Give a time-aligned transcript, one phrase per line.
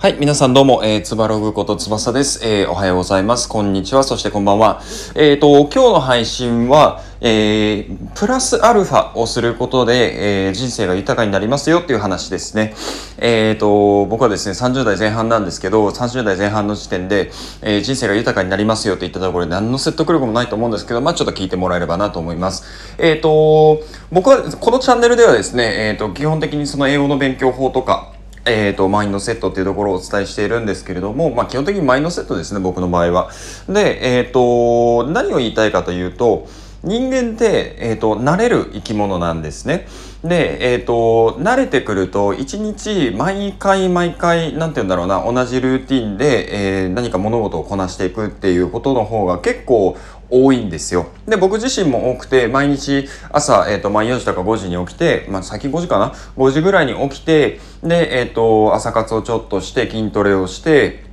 [0.00, 2.40] はい、皆さんどうも、えー、つばログことつばさです。
[2.42, 3.50] えー、おはようございます。
[3.50, 4.02] こんにちは。
[4.02, 4.80] そしてこんばんは。
[5.14, 12.74] えっ、ー、と、今日の配信は、えー、プラスアルファをすることで、えー、人生が豊かになりますよっていう話ですね。
[13.18, 17.30] えっ、ー、と、僕はですね、30代前半なんですけど、30代前半の時点で、
[17.60, 22.96] えー、人生が豊かになりますよって言ったところで何の説得力もないと思うんですけど、まあちょっと聞いてもらえればなと思います。
[22.96, 28.09] えっ、と、僕はこのチャンネルではですね、えっ、と、基本的にその英語の勉強法とか、
[28.44, 33.30] えっ、ー、と、マインドセットっていうところをお伝えしているんですけれども、まあ、基本的にマインドセットですね、僕の場合は。
[33.68, 36.48] で、えっ、ー、と、何を言いたいかというと、
[36.82, 39.86] 人間って、えっ、ー、と、慣れる生き物なんですね。
[40.24, 49.98] で、えっ、ー、と、慣れてくると、一日、毎回毎回、なんて言うんだろうな、同じルーティンで、えー、何か物事をこなしていくっていうことの方が結構
[50.30, 51.08] 多いんですよ。
[51.26, 61.09] で、僕自身も多くて、毎日朝、えっ、ー、と、まあ、4時とか5時に起きて、まあ、先5時かな ?5 時ぐらいに起きて、で、えっ、ー、と、朝活をちょっとして筋トレをして、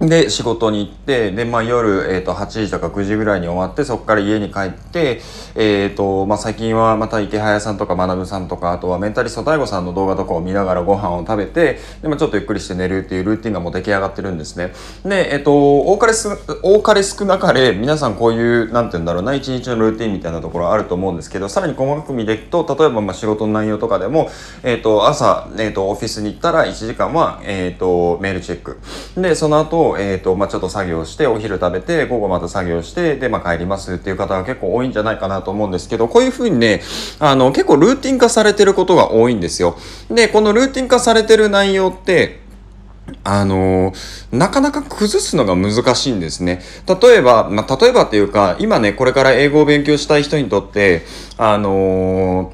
[0.00, 5.20] で、仕事に行って、で、まあ夜、えっ、ー、と、8時とか9時ぐらいに終わって、そこから家に帰って、
[5.56, 14.72] えっ、ー、と、まあ最近はまた池早さんとか学さんとか、あとはメンタリスト大悟さんの動画とかを見ながらご飯を食べて、で、まあちょっとゆっくりして寝るっていうルーティンがもう出来上がってるんですね。
[15.04, 16.28] で、えっ、ー、と、多かれす、
[16.62, 24.30] 多かれ少なかれ、皆さんこういう、なんて言うんだろうな、一日のルーティンみたいなところあると思うんですけど、さらに細かく見ていくと、例えばまあ仕事の内容とかでも、
[24.62, 28.78] えっ、と、朝、えっ、と、オフィスに行ったら1時間は、えっ、と、メールチェック。
[29.16, 36.82] で、その後、えっ、と、まあちょっと作業してお昼食べて午後また作業してで、まあ、帰りますっていう方が結構多いんじゃないかなと思うんですけどこういうふうにね
[37.20, 39.76] あの結構ルーティン化されてることが多いんですよ。
[40.10, 42.40] でこのルーティン化されてる内容って
[43.24, 43.92] あの
[44.32, 46.60] なかなか崩すのが難しいんですね。
[46.86, 51.02] 例えば、まあ、例えばっていうか、今ね、これから英語を勉強したい人にとって、
[51.36, 52.52] あの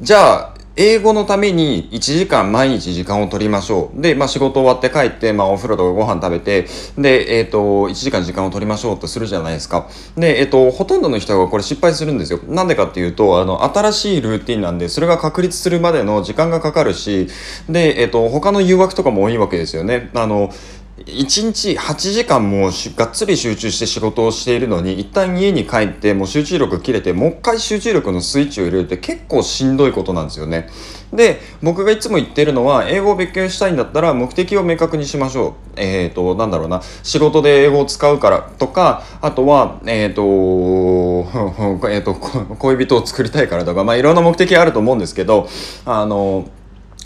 [0.00, 4.00] じゃあ、英語のために1時間毎日時間を取りましょう。
[4.00, 6.66] で、まあ仕事終わって帰って、まあお風呂とかご飯食べて、
[6.98, 9.88] で、えっ、ー、と、1時間時間を取りましょうとするじゃないですか。
[10.16, 12.40] で、えっ、ー、と、ほとんどの人がこれ失敗するんですよ。
[12.46, 17.28] なんでかっていうと、あの、新しいルーティンなんで、それが確立するまでの時間がかかるし、
[17.70, 20.10] で、えっ、ー、と、他の誘惑とかも多いわけですよね。
[20.14, 20.52] あの、
[20.96, 30.70] 1日8時間もがっつり集中して仕事をしているのに一旦家に帰ってもう集中力切れてもう一回集中力のスイッチを入れるって結構しんどいことなんですよね。
[31.12, 35.52] で僕がいつも言ってるのは英語を勉強したいんだったら目的を明確にしましょう。
[35.76, 42.14] えっ、ー、となんだろうな仕事で英語を使うからとかあとはえっ、 ー、とえっ、と
[42.58, 45.46] 恋人を作りたいからとかまあいろんな目的あると思うんですけど
[45.84, 46.46] あの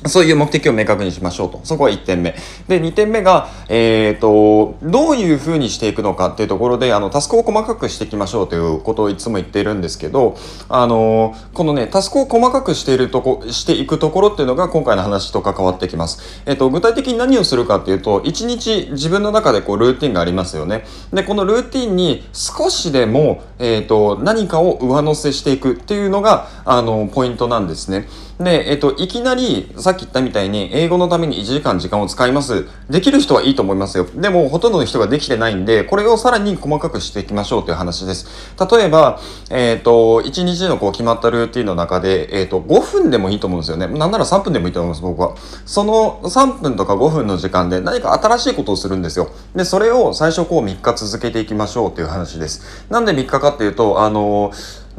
[0.07, 1.61] そういう目的を明確にしましょうと。
[1.65, 2.35] そこは1点目。
[2.69, 10.37] で、2点目が、えっ、ー、と、どういうふうにしていくのかっていうところで、あの、タスクを細かくしていきましょうということをいつも言っているんですけど、
[10.69, 16.43] あの、このね、タスクを細かくしているとこ、していくところっていうのが今回の話と関わってきます。
[16.47, 20.85] えっ、ー、と、具体的に何をするかっていうと、1日自分の中でこう、ルーティンがありますよね。
[21.13, 28.09] で、このルーティンに少しでも、えっ、ー、と、何かを上乗せしていくっていうのが、あの、ポイントなんですね。
[28.39, 32.67] で、えっ、と、いきなり、さっき言ったみたいに、英語のために1時間時間を使います。
[32.89, 34.05] できる人はいいと思いますよ。
[34.05, 38.55] でも、ほとんどの人ができてないんで、これをさらに細かくしていきましょうという話です。
[38.71, 39.19] 例えば、
[39.51, 43.89] えっ、と、1日のこう決まったルーティンの中で、えっ、と、5分でもいいと思うんですよね。
[43.89, 45.35] なんなら3分でもいいと思います、僕は。
[45.67, 49.33] その3分とか5分の時間で何か新しいことをするんですよ。
[49.57, 52.87] で、それを最初こう3日続けていきましょうという話です。
[52.91, 54.53] なんで3日かっていうと、あの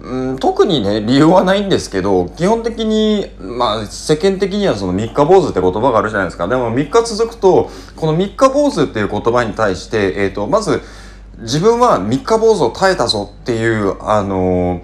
[0.03, 6.47] うん、特にね、理由はないんですけど、基本的に、まあ、世間的にはその三日坊主って言葉があるじゃないですか。
[6.47, 10.81] でも三日続くと、この三日坊主っていう言葉に対して、えっ、ー、と、まず、
[11.39, 14.81] 自分は三日坊主を耐えたぞっていう、あのー、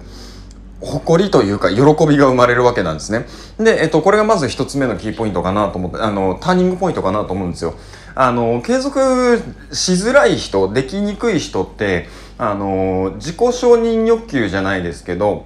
[0.80, 3.26] 誇りというか、喜びが生まれるわけなんですね。
[3.58, 7.74] で、えっと、これがまず一つ目のキーポイントかなと思って、あの、ターニングポイントかなと思うんですよ。
[8.14, 12.06] あの、継続しづらい人、できにくい人って、
[12.38, 15.44] あの自己承認欲求じゃないですけど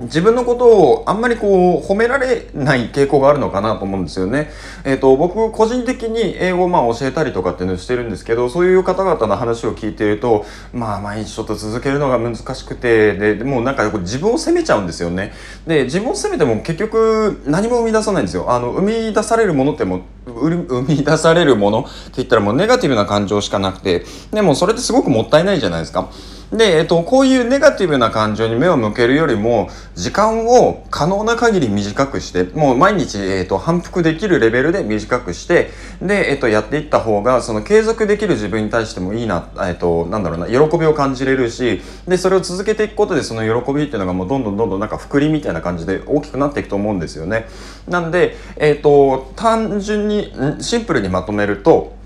[0.00, 4.50] 自分のことをあんまりこう褒められない傾向があるのかなと思うんですよね。
[4.84, 15.32] えっ、ー、と、僕個人的に英語をまあ教えたりとかっていうのをしてるんですけど、そういう方々の話を聞いてると、まあ毎日ちょっと続けるのが難しくて、で、でもなんか自分を責めちゃうんですよね。
[15.66, 18.52] で、自分を責めても結局何も生み出さないんですよ。
[18.52, 26.08] あの、生み出されるものっても生み出されるものって言ったらもうネガティブな感情しかなくて、でもそれってすごくもったいないじゃないですか。
[26.52, 47.46] で、えっと、こういうネガティブな感情に目を向けるよりも、時間を可能な限り短くして、もう毎日、えっと、反復できるレベルで短くして、で、えっと、やっていった方が、その継続できる自分に対してもいいな、えっと、なんだろうな、喜びを感じれるし、で、それを続けていくことで、その喜びっていうのがもうどんどんどんどんなんか膨りみたいな感じで大きくなっていくと思うんですよね。
[47.86, 51.98] なんで、えっと、単純に、シンプルにまとめると、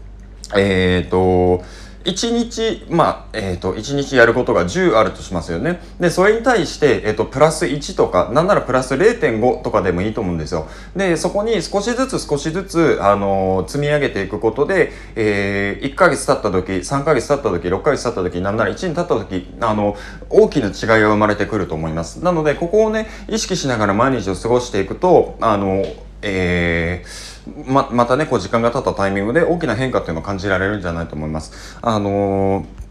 [0.56, 1.62] えっ、と、
[2.04, 5.80] 1日、まあ、えっ、ー、と、1日やることが10あるとしますよね。
[6.00, 10.68] で、それに対して、えっ、ー、と、プラス1とか、なんならプラス0.5とかでもいいと思うんですよ。
[10.96, 19.96] で、そこに少しずつ少しずつ、あのー、積み上げていくことで、えー、1ヶ月経った時、3ヶ月経った時、6ヶ月経った時、なんなら1年経った時、あの、
[20.28, 22.22] 大きな違いが生まれてくると思います。
[22.22, 25.84] なので、ここをね、意識しながら毎日を過ごしていくと、あの、
[26.22, 31.78] えー、ま、またね、こう時間が経ったタイミングで大きな変化っていうのを感じられるんじゃないと思います。
[31.82, 32.82] あのー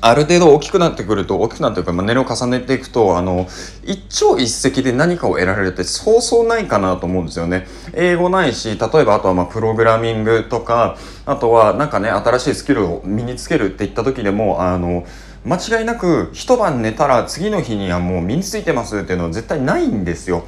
[0.00, 3.48] ある程度大きくなってくると、大きくなってくるまあ、年齢を重ねていくと、あの、
[3.84, 7.66] 一朝一夕で何かを得られるってそうそうないかなと思うんですよね。
[7.94, 10.96] 英語ないし、例えばあとはまあ、プログラミングとか、
[11.26, 15.04] あとはなんかね、新しいスキルを身につけるって言った時でも、あの、
[15.44, 20.44] 間違いなく一晩寝たら次の日にはもう身についてますっていうのは絶対ないんですよ。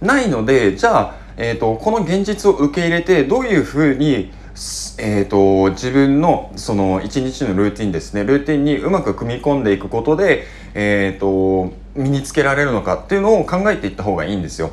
[0.00, 4.32] ないので、じゃあ、えーと、この現実を受け入れてどういうふうに
[4.98, 14.70] えーと、自分のその一日のルーティンですねルーティンにうまく組み込んでいくことで、えーと身につけられるのかっていうのを考えていった方がいいんですよ。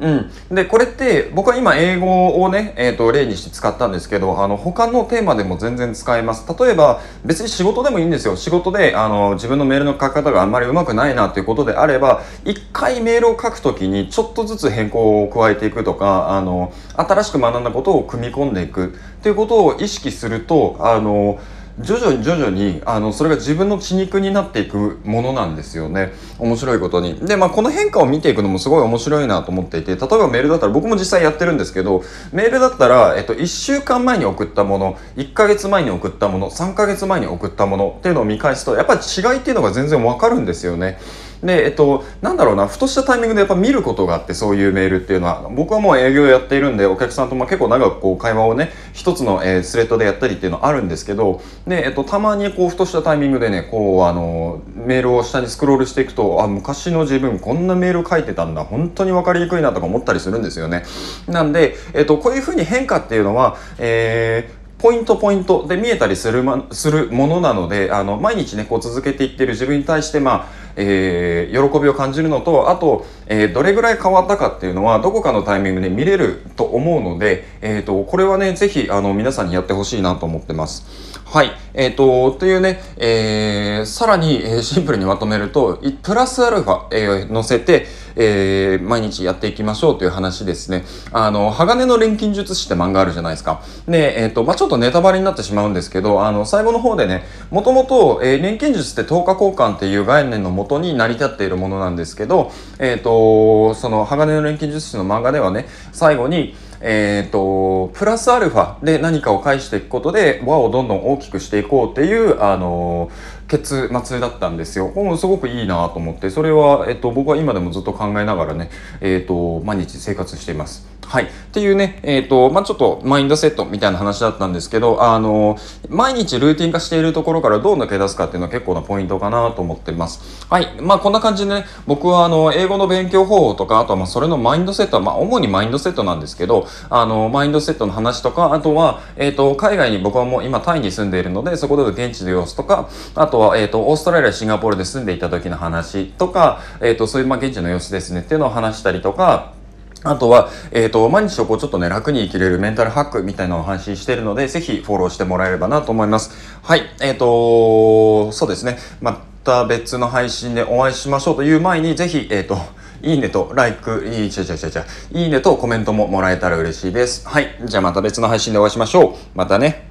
[0.00, 0.30] うん。
[0.54, 6.46] で、これって僕は今英語をね、えっ、ー、と、例にして使ったんですけど、あの、他のテーマでも全然使えます。
[6.58, 8.36] 例えば、別に仕事でもいいんですよ。
[8.36, 18.88] 仕事で、あの、自分のメールの書き方があんまりうまくないなということであれば、一回メールを書くときにちょっとずつ変更を加えていくとか、あの、新しく学んだことを組み込んでいくっ
[19.22, 21.40] ていうことを意識すると、あの、
[21.80, 26.12] 徐々に徐々にあのそれが自分の血肉になっていくものなんですよね。
[26.38, 27.14] 面白いことに。
[27.14, 32.02] でまあこの変化を見ていくのもすごい面白いなと思っていて例えばメールだったら僕も実際やってるんですけど
[32.32, 40.98] メールだったら、えっと、1週間前に送ったもの1ヶ月前に送ったもの3ヶ月前に送ったものっていうのを見返すとやっぱり違いっていうのが全然わかるんですよね。
[41.42, 60.84] で、えっと、なんだろうな、ふとしたタイミングでやっぱ見ることがあって、そういうメールっていうのは、僕はもう営業やっているんで、お客さんとも結構長くこう会話をね、一つの、えー、スレッドでやったりっていうのはあるんですけど、で、えっと、たまにこう、ふとしたタイミングでね、こう、あの、メールを下にスクロールしていくと、あ、昔の自分こんなメール書いてたんだ、本当にわかりにくいなとか思ったりするんですよね。
[61.28, 81.07] なんで、えっと、こういうふうに変化っていうのは、えー、ポイントポイントで見えたりする,、ま、するものなので、あの、毎日ね、こう続けていってる自分に対して、まあ、えー、喜びを感じるのと、あと、えー、どれぐらい変わったかっていうのは、どこかのタイミングで見れると思うので、え、ー、と、これはね、是非、皆さんにやってほしいなと思ってます。
[81.30, 81.50] はい。
[81.74, 87.84] えっ、ー、と、というね、えー、さらに、えー、シンプルにまとめると、プラスアルファ、えー、乗せて、
[88.16, 90.86] えー、毎日やっていきましょうという話ですね。
[91.12, 93.60] あの、鋼の錬金術師って漫画あるじゃないですか。
[93.86, 113.10] で、えっ、ー、と、まあ、ちょっとネタバレになってしまうんですけど、あの、最後の方でね、もともと、えー、錬金術って10日交換っていう概念のもとに成り立っているものなんですけど、えっ、ー、と、その鋼の錬金術師の漫画ではね、最後に、えっ、ー、と、プラスアルファで何かを返していくことで輪をどんどん大きくしていこうっていう、あの
[113.48, 114.88] 結末だったんですよ。
[114.90, 118.70] もうすごくいいなと思って、それは、えっ、と、僕は今でもずっと考えながらね、
[119.00, 120.97] えっ、と、毎日生活しています。
[121.08, 121.24] はい。
[121.24, 125.56] っていうね、えっ、ー、と、まあ、ちょっとマインドセットみたいな話だったんですけど、あの、
[125.88, 130.44] 毎日ルーティン化しているところからどう抜け出すかっていうのは結構なポイントかなと思ってます。
[130.50, 130.68] はい。
[130.82, 149.57] まあ、こんな感じでね、僕はあの、英語の勉強方法とか、あとはま、それのマインドセットは、まあ、主にマインドセットなんですけど、あの、マインドセットの話とか、あとは、えっ、ー、と、海外に僕はもう今タイに住んでいるので、そこでの現地の様子とか、あとは、えっ、ー、と、オーストラリア、シンガポールで住んでいた時の話とか、えっ、と、そういう、ま、現地の様子ですねっていうのを話したりとか、
[150.04, 156.30] あとは、えっ、ー、と、毎日をこうちょっとね、楽に生きれるメンタルハックみたいなのを配信しているので、ぜひフォローしてもらえればなと思います。
[156.62, 156.82] はい。
[157.00, 158.78] えっ、ー、と、そうですね。
[159.00, 162.58] また別の配信でお会いしましょうという前に、ぜひ、えっ、ー、と、
[163.02, 167.28] いいねと、ライク、いい、ちゃちゃちゃちゃ、いいねとコメントももらえたら嬉しいです。
[167.28, 167.48] はい。
[167.64, 169.14] じゃあまた別の配信でお会いしましょう。
[169.34, 169.87] またね。